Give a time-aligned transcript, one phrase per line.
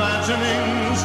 [0.00, 1.00] Imaginings.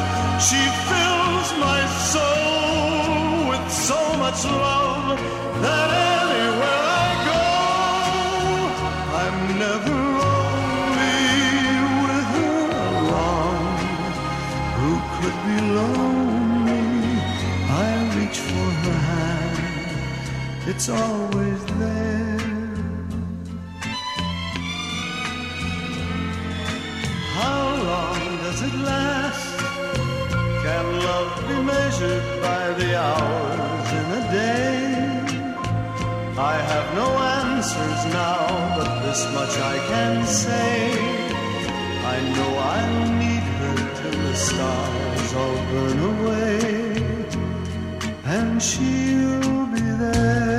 [0.48, 1.80] She fills my
[2.12, 5.18] soul with so much love
[5.64, 7.44] that anywhere I go,
[9.22, 11.20] I'm never lonely
[12.02, 13.64] with her along.
[14.80, 16.88] Who could be lonely?
[17.68, 21.95] I reach for her hand, it's always there.
[28.90, 29.58] Last?
[30.64, 34.96] Can love be measured by the hours in a day?
[36.38, 37.08] I have no
[37.40, 38.42] answers now,
[38.76, 40.76] but this much I can say.
[42.14, 46.58] I know I'll need her till the stars all burn away,
[48.36, 50.55] and she'll be there.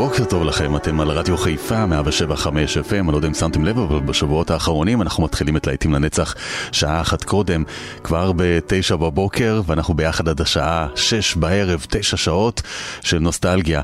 [0.00, 3.78] בוקר טוב לכם, אתם על רדיו חיפה, 175 FM, אני לא יודע אם שמתם לב,
[3.78, 6.34] אבל בשבועות האחרונים אנחנו מתחילים את להיטים לנצח
[6.72, 7.64] שעה אחת קודם,
[8.04, 12.62] כבר בתשע בבוקר, ואנחנו ביחד עד השעה שש בערב, תשע שעות
[13.00, 13.80] של נוסטלגיה.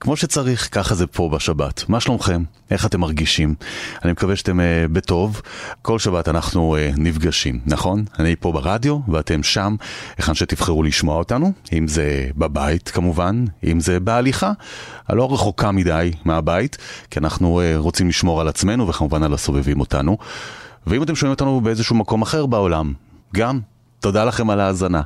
[0.00, 1.84] כמו שצריך, ככה זה פה בשבת.
[1.88, 2.42] מה שלומכם?
[2.70, 3.54] איך אתם מרגישים?
[4.04, 5.42] אני מקווה שאתם uh, בטוב.
[5.82, 8.04] כל שבת אנחנו uh, נפגשים, נכון?
[8.18, 9.76] אני פה ברדיו ואתם שם,
[10.18, 14.52] היכן שתבחרו לשמוע אותנו, אם זה בבית כמובן, אם זה בהליכה,
[15.08, 16.76] הלא רחוקה מדי מהבית,
[17.10, 20.18] כי אנחנו uh, רוצים לשמור על עצמנו וכמובן על הסובבים אותנו.
[20.86, 22.92] ואם אתם שומעים אותנו באיזשהו מקום אחר בעולם,
[23.34, 23.60] גם
[24.00, 25.02] תודה לכם על ההאזנה.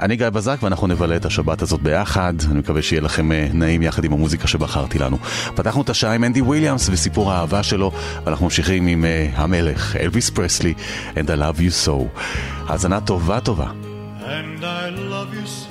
[0.00, 3.82] אני גיא בזק ואנחנו נבלה את השבת הזאת ביחד, אני מקווה שיהיה לכם uh, נעים
[3.82, 5.18] יחד עם המוזיקה שבחרתי לנו.
[5.54, 7.92] פתחנו את השעה עם אנדי וויליאמס וסיפור האהבה שלו,
[8.24, 10.74] ואנחנו ממשיכים עם uh, המלך, אלוויס פרסלי,
[11.14, 12.20] And I Love You So.
[12.68, 13.70] האזנה טובה טובה.
[14.20, 15.67] And I love you so.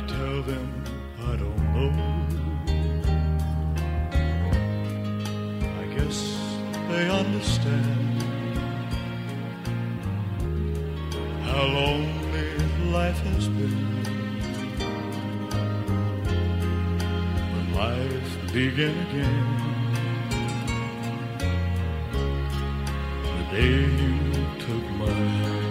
[0.00, 0.84] I tell them
[1.28, 1.92] I don't know.
[5.78, 6.18] I guess
[6.88, 8.10] they understand.
[11.42, 12.48] how lonely
[12.90, 13.78] life has been.
[17.52, 19.48] When life began again,
[23.36, 25.69] the day you took my hand.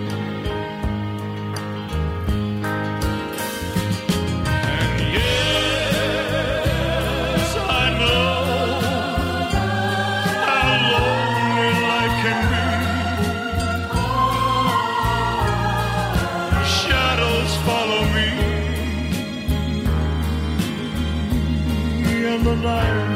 [22.62, 23.09] tonight.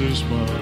[0.00, 0.57] is mine.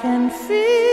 [0.00, 0.87] can feel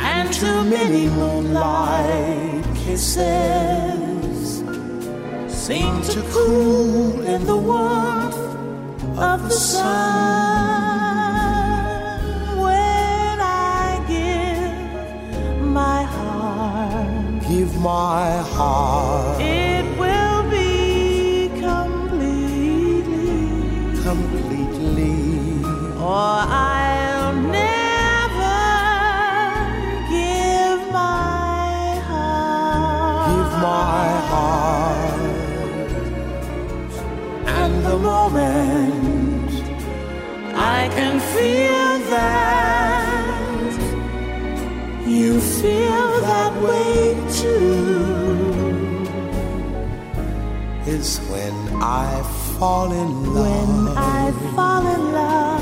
[0.00, 4.62] and too many moonlight kisses
[5.68, 8.36] seem to cool in the warmth
[9.18, 9.88] of the sun.
[12.56, 19.40] When I give my heart, give my heart.
[19.40, 23.12] It will be completely,
[24.02, 25.16] completely,
[25.96, 26.67] or I.
[38.30, 39.52] moment.
[40.54, 43.38] I can feel that
[45.06, 47.88] you feel that way too.
[50.86, 52.22] Is when I
[52.58, 53.44] fall in love.
[53.44, 55.57] When I fall in love.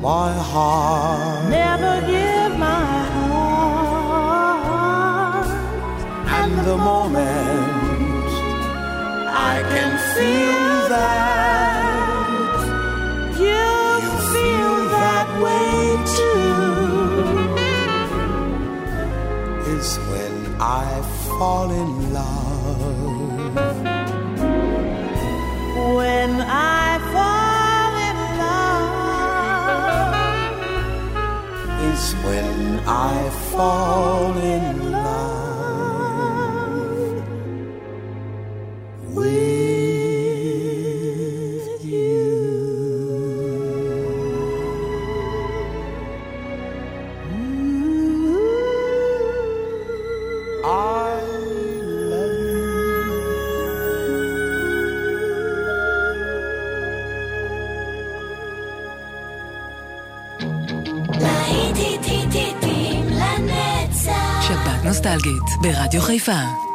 [0.00, 1.50] my heart.
[1.50, 4.30] Never give my heart.
[6.26, 8.30] And, the, moment,
[9.28, 11.86] I can feel that
[13.46, 13.68] you
[14.32, 15.74] feel that way
[16.16, 16.54] too.
[19.74, 20.86] Is when I
[21.38, 23.50] fall in love.
[25.96, 26.79] When I
[32.14, 34.89] when I fall in love.
[65.20, 66.69] נגיד, ברדיו חיפה.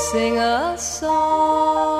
[0.00, 1.99] sing a song.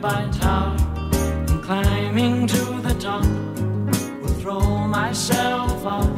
[0.00, 0.76] Nearby tower.
[1.48, 3.24] And climbing to the top,
[4.22, 6.08] will throw myself off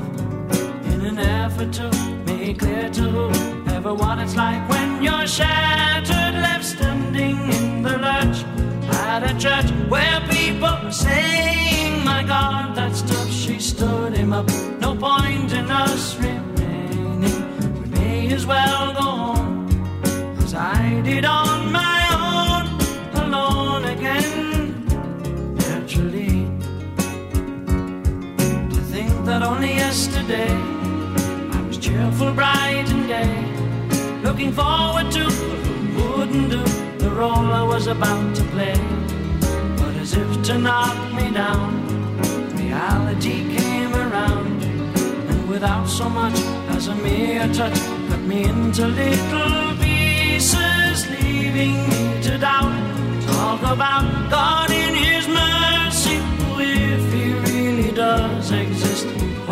[0.92, 1.90] in an effort to
[2.27, 3.31] make clear to
[3.75, 8.45] everyone it's like when you're shattered, left standing in the lurch
[9.07, 14.49] at a church where people were saying, My God, that stuff she stood him up.
[14.81, 17.81] No point in us remaining.
[17.81, 21.52] We may as well go home as I did on
[29.53, 30.53] only yesterday.
[31.57, 33.33] I was cheerful, bright, and gay,
[34.23, 36.62] looking forward to who wouldn't do.
[37.05, 38.79] The role I was about to play.
[39.79, 41.69] But as if to knock me down,
[42.57, 44.62] reality came around,
[45.31, 46.38] and without so much
[46.77, 52.75] as a mere touch, cut me into little pieces, leaving me to doubt.
[53.27, 56.17] Talk about God in His mercy,
[56.59, 58.82] if He really does exist,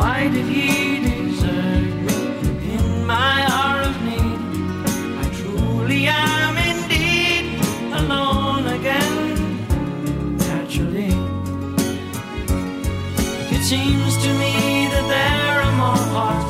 [0.01, 0.67] why did He
[1.07, 2.21] desert me
[2.75, 4.41] in my hour of need?
[5.23, 7.45] I truly am indeed
[8.01, 9.17] alone again.
[10.47, 11.13] Naturally,
[13.57, 14.55] it seems to me
[14.93, 16.50] that there are more hearts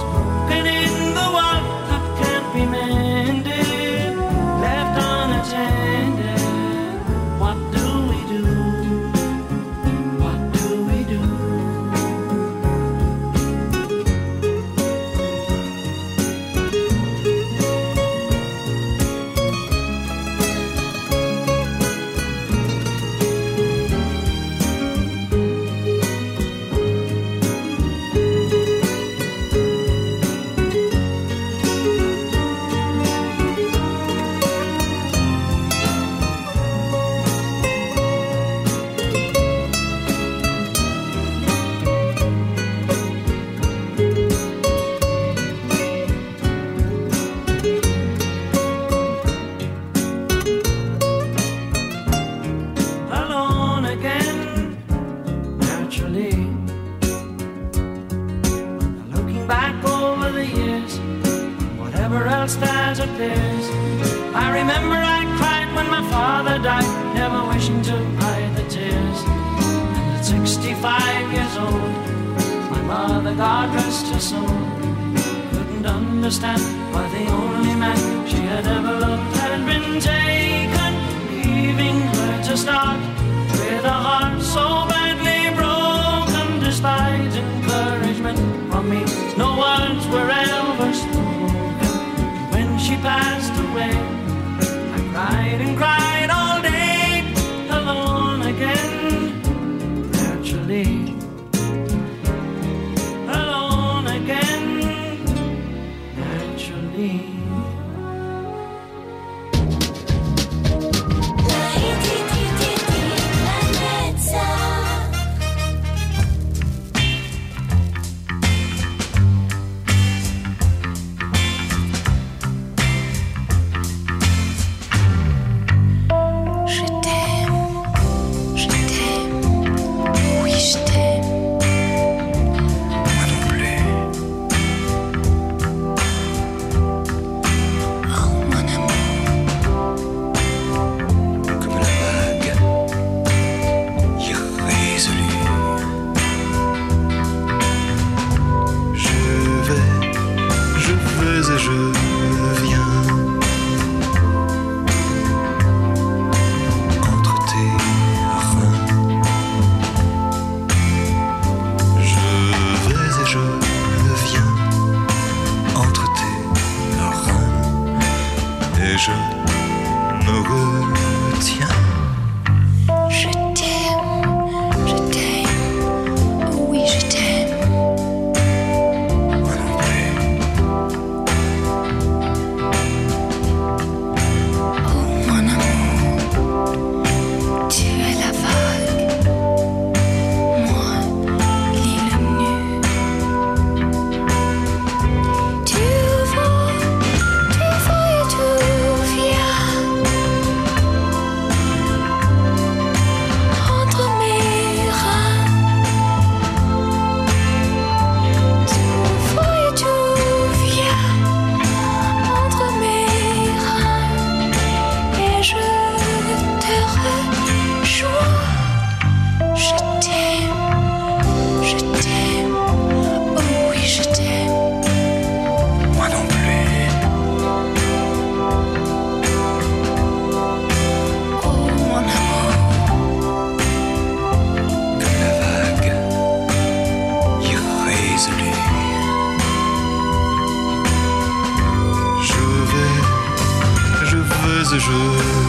[244.70, 245.39] ce jeu.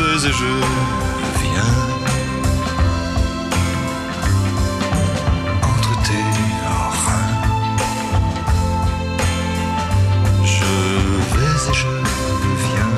[0.00, 0.52] Veux et je
[1.42, 1.76] viens
[5.70, 6.26] entre tes
[7.04, 7.30] reins.
[10.44, 10.72] Je
[11.32, 11.94] vais et je
[12.64, 12.94] viens,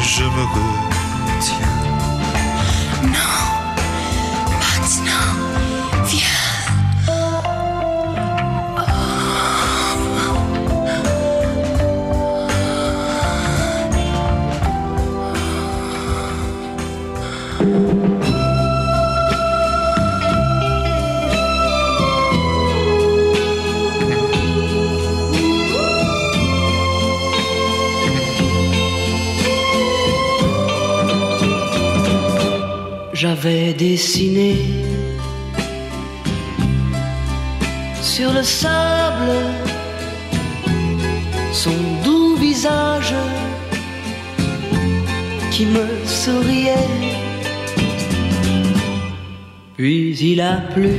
[0.00, 0.87] je me
[33.40, 34.56] J'avais dessiné
[38.02, 39.30] sur le sable
[41.52, 41.70] son
[42.04, 43.14] doux visage
[45.52, 46.88] qui me souriait.
[49.76, 50.96] Puis il a plu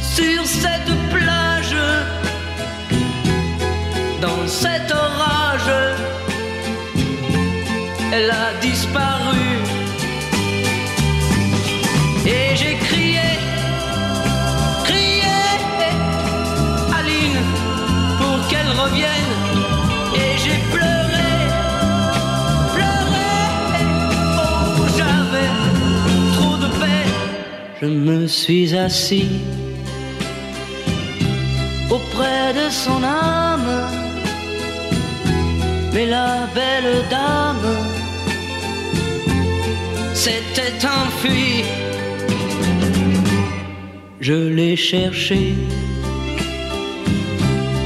[0.00, 1.76] sur cette plage,
[4.20, 5.70] dans cet orage
[8.12, 8.61] elle a
[28.32, 29.28] suis assis
[31.90, 33.72] auprès de son âme.
[35.92, 37.76] Mais la belle dame
[40.14, 41.64] s'était enfuie.
[44.20, 45.54] Je l'ai cherché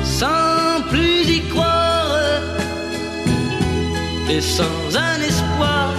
[0.05, 2.21] sans plus y croire
[4.31, 5.93] et sans un espoir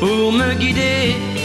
[0.00, 1.35] pour me guider.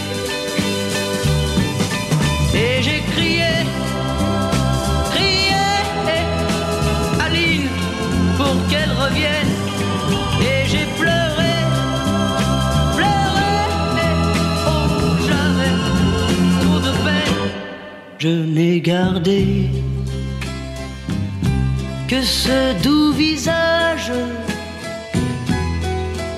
[18.23, 19.65] Je n'ai gardé
[22.07, 24.12] que ce doux visage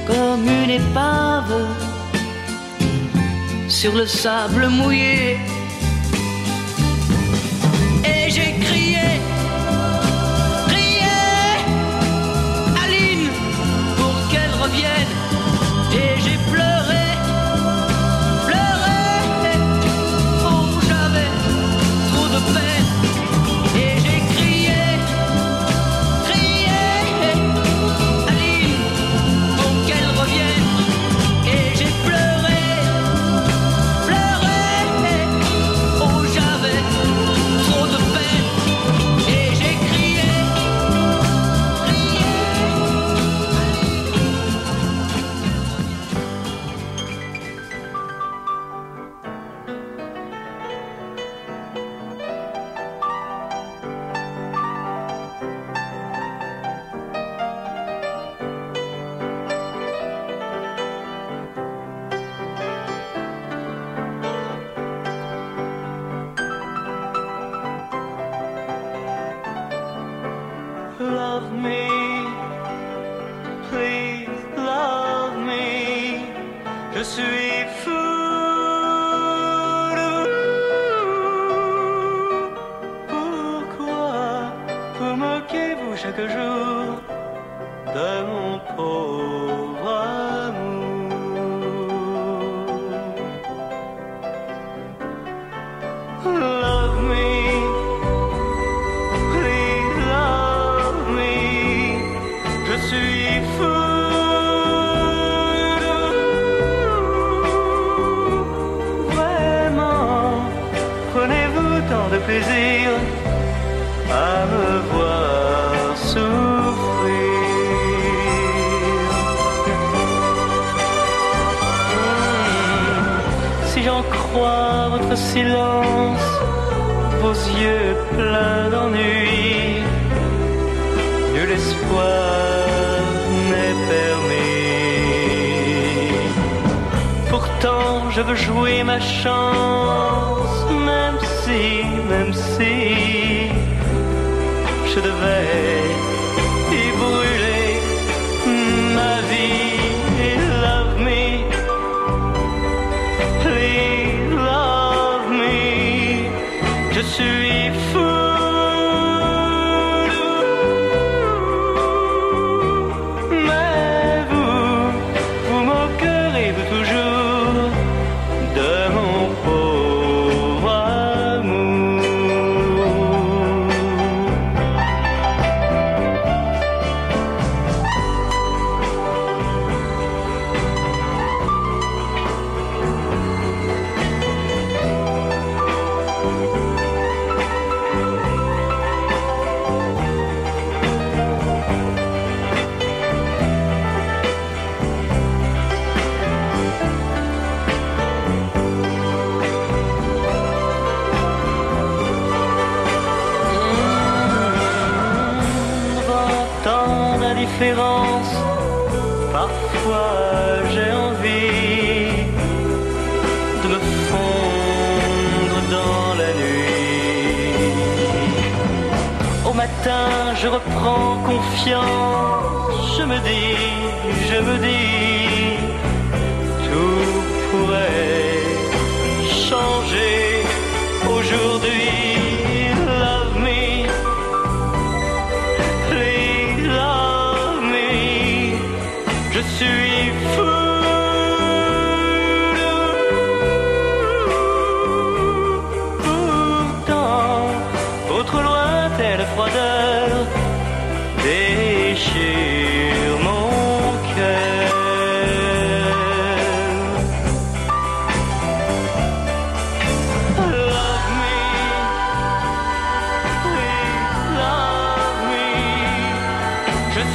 [0.07, 1.53] comme une épave
[3.67, 5.35] sur le sable mouillé.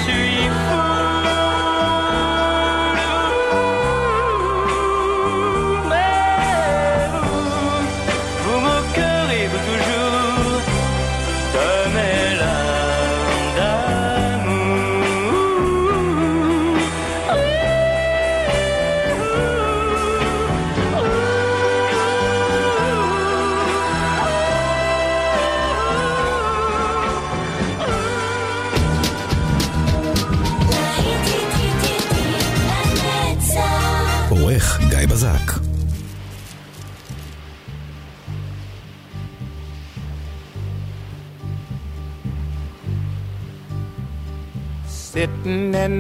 [0.05, 0.88] 去应付。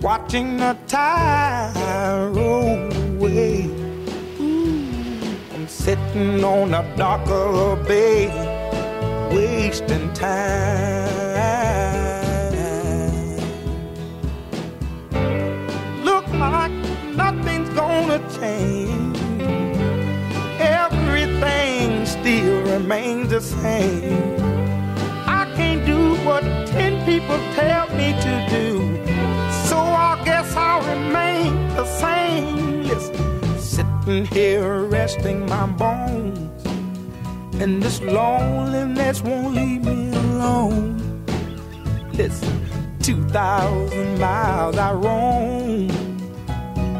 [0.00, 1.72] watching the tide
[2.34, 3.66] roll away.
[4.40, 4.86] Ooh,
[5.54, 8.28] I'm sitting on a dock of a bay,
[9.34, 11.08] wasting time.
[16.04, 16.72] Look like
[17.16, 19.18] nothing's gonna change.
[20.60, 24.36] Everything still remains the same.
[25.26, 29.17] I can't do what ten people tell me to do.
[30.58, 32.82] I'll remain the same.
[32.90, 36.38] Listen, sitting here resting my bones.
[37.62, 41.24] And this loneliness won't leave me alone.
[42.12, 42.54] Listen,
[43.02, 45.88] 2,000 miles I roam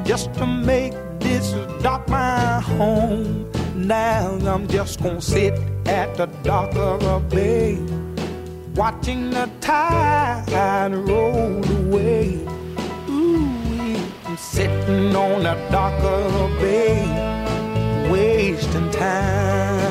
[0.04, 3.50] just to make this dock my home.
[3.74, 5.54] Now I'm just gonna sit
[5.86, 7.78] at the dock of a bay,
[8.74, 12.38] watching the tide roll away.
[14.38, 19.87] Sitting on the dock of a bay, wasting time.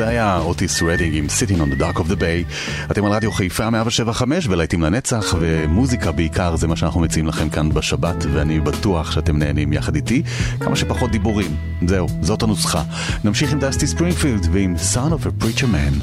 [0.00, 2.52] זה היה אוטיס רדינג עם Sitting on the Dock of the Bay.
[2.90, 7.68] אתם על רדיו חיפה 175 ולהיטים לנצח, ומוזיקה בעיקר זה מה שאנחנו מציעים לכם כאן
[7.68, 10.22] בשבת, ואני בטוח שאתם נהנים יחד איתי.
[10.60, 11.56] כמה שפחות דיבורים.
[11.86, 12.82] זהו, זאת הנוסחה.
[13.24, 15.94] נמשיך עם דסטי ספרינגפילד ועם Son of a Preacher Man.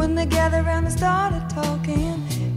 [0.00, 2.13] When they gathered around and started talking,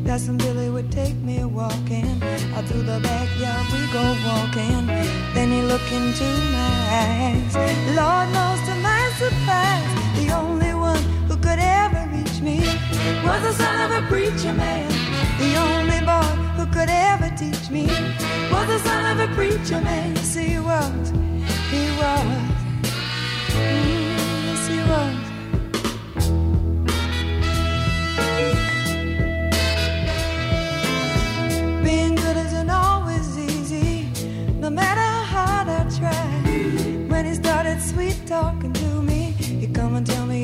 [0.08, 2.24] Cousin Billy would take me walking.
[2.55, 4.88] Out through the backyard we go walking.
[5.36, 6.24] Then he looked into
[6.55, 7.53] my eyes.
[7.93, 12.60] Lord knows to my surprise, the only one who could ever reach me
[13.28, 14.88] was the son of a preacher man.
[15.43, 17.86] The only boy who could ever teach me
[18.49, 20.16] was the son of a preacher man.
[20.16, 21.10] Yes, he was.
[21.70, 22.58] He was.
[23.60, 23.97] Mm,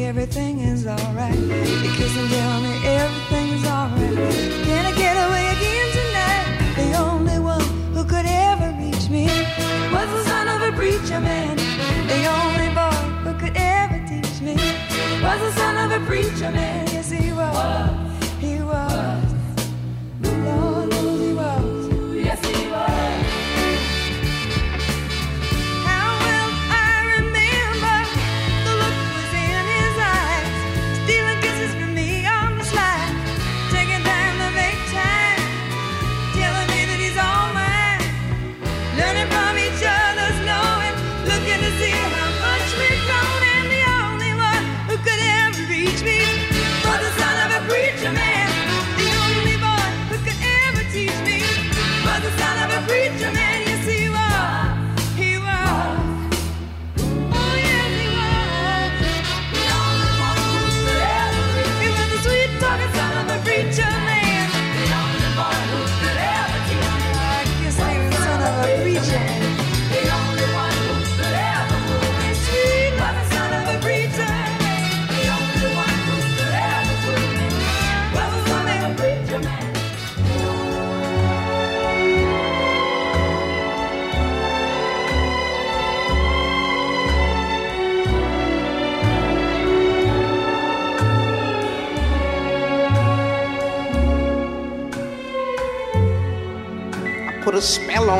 [0.06, 1.34] everything is alright.
[1.34, 4.16] He'd kiss and tell me everything is alright.
[4.68, 6.76] Can I get away again tonight?
[6.76, 7.62] The only one
[7.94, 9.26] who could ever reach me
[9.94, 11.56] was the son of a preacher man.
[12.14, 14.56] The only boy who could ever teach me
[15.24, 16.88] was the son of a preacher man.
[16.88, 18.03] Yes, he was.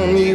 [0.04, 0.33] On you.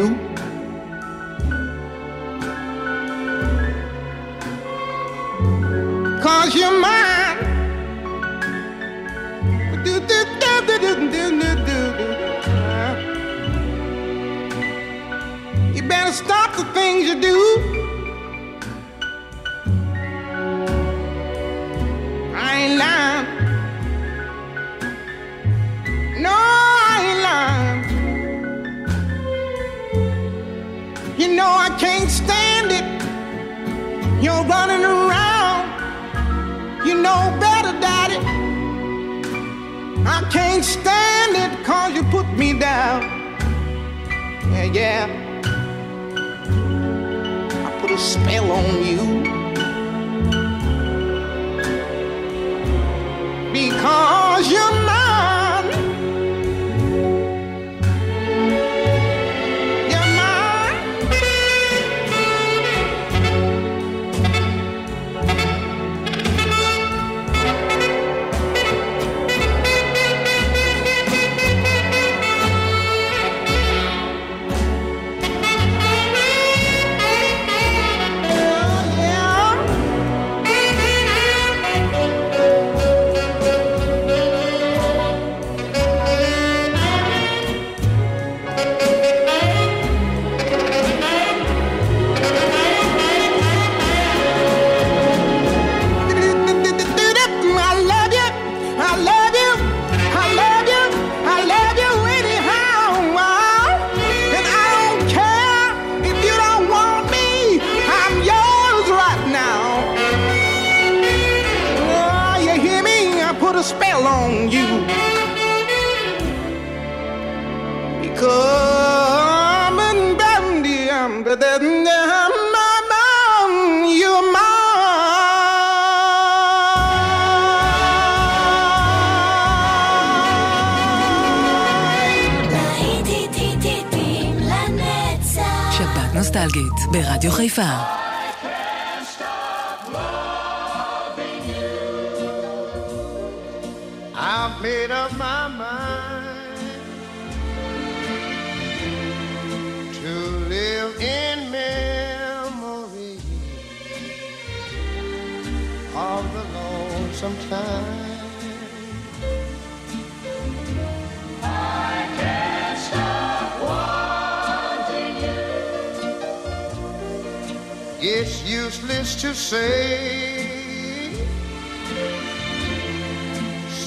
[137.49, 137.98] FM.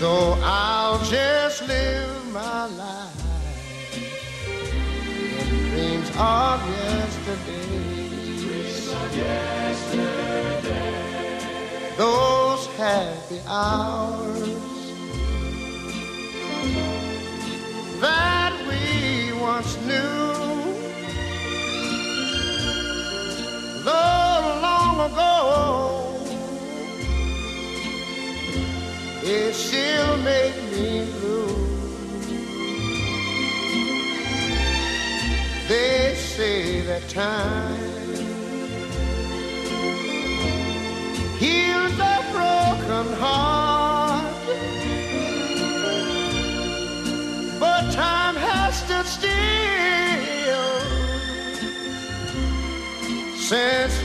[0.02, 3.95] So I'll just live my life
[5.38, 8.10] in dreams of yesterday.
[8.41, 10.74] Dreams of yesterday.
[11.97, 14.41] Those happy hours
[18.02, 18.82] that we
[19.39, 20.34] once knew,
[23.84, 25.40] though long ago.
[29.32, 31.55] Yeah, she'll make me blue.
[35.69, 37.77] They say that time
[41.39, 44.36] heals a broken heart,
[47.57, 49.32] but time has stood still
[53.38, 54.01] since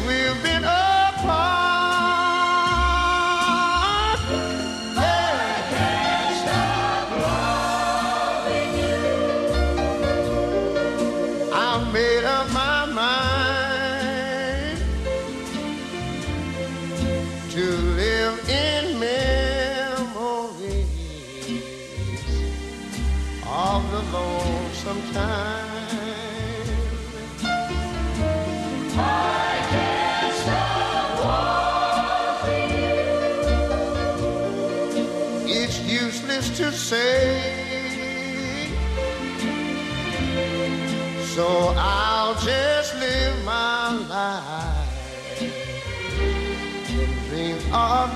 [47.77, 48.16] of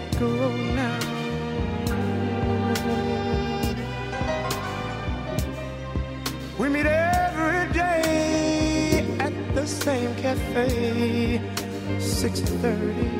[12.61, 13.10] 30.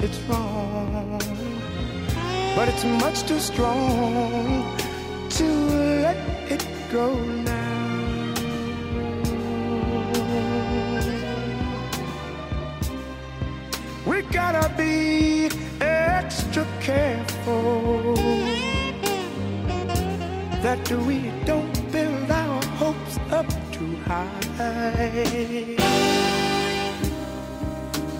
[0.00, 1.18] it's wrong,
[2.54, 4.76] but it's much too strong
[5.30, 5.44] to
[6.02, 6.16] let
[6.50, 8.34] it go now.
[14.06, 18.14] We gotta be extra careful
[20.62, 25.87] that we don't build our hopes up too high.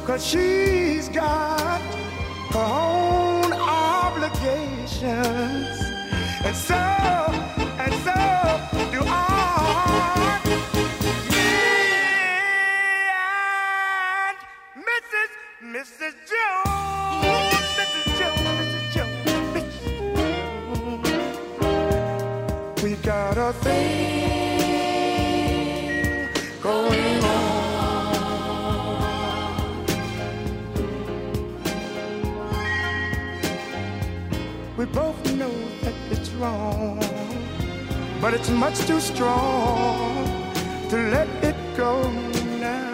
[0.09, 1.83] Cause she's got
[2.53, 5.05] her own obligations.
[6.43, 8.15] And so, and so
[8.91, 10.41] do I.
[11.29, 11.51] Me
[14.33, 14.39] and
[14.89, 15.31] Mrs.
[15.77, 16.15] Mrs.
[16.31, 17.69] Jones.
[17.77, 18.07] Mrs.
[18.19, 18.85] Jones, Mrs.
[22.65, 22.83] Jones.
[22.83, 24.28] We got a thing.
[38.21, 40.25] but it's much too strong
[40.91, 42.11] to let it go
[42.59, 42.91] now.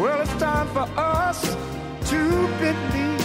[0.00, 1.56] Well, it's time for us
[2.10, 3.20] to believe.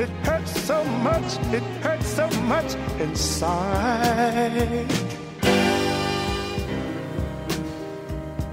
[0.00, 4.86] It hurts so much, it hurts so much inside.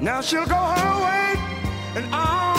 [0.01, 1.35] Now she'll go her way,
[1.95, 2.50] and I'll.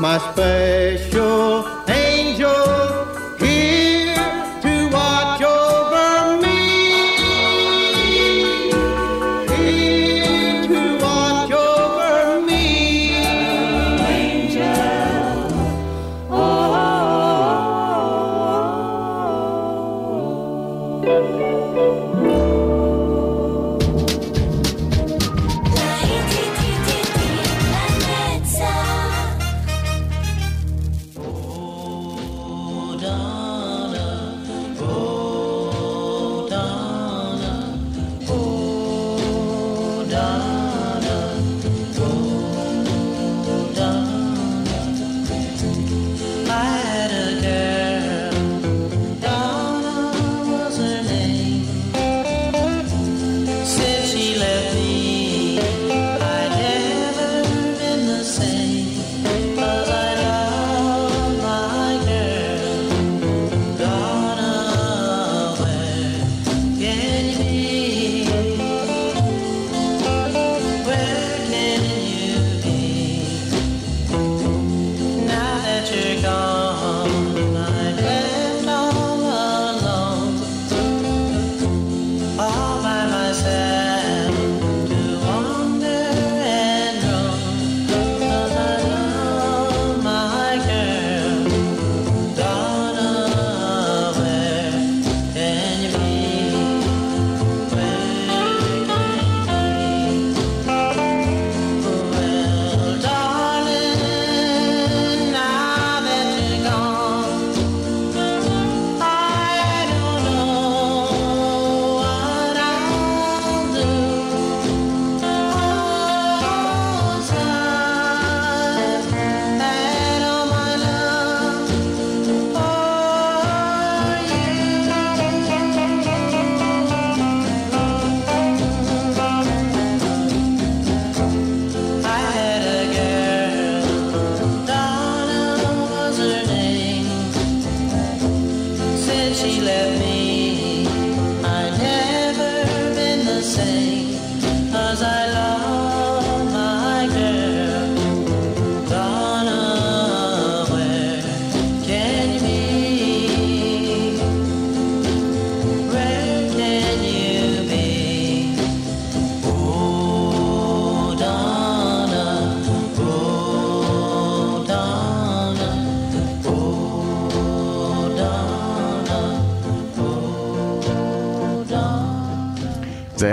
[0.00, 0.79] my space.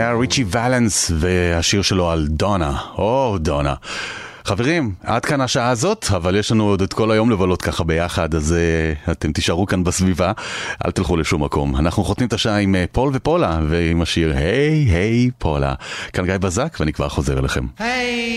[0.07, 3.73] היה ריצ'י ולנס והשיר שלו על דונה, או oh, דונה.
[4.45, 8.35] חברים, עד כאן השעה הזאת, אבל יש לנו עוד את כל היום לבלות ככה ביחד,
[8.35, 8.55] אז
[9.07, 10.31] uh, אתם תישארו כאן בסביבה,
[10.85, 11.75] אל תלכו לשום מקום.
[11.75, 15.73] אנחנו חותמים את השעה עם uh, פול ופולה, ועם השיר היי, hey, היי, hey, פולה.
[16.13, 17.65] כאן גיא בזק, ואני כבר חוזר אליכם.
[17.79, 18.33] היי!
[18.33, 18.36] Hey.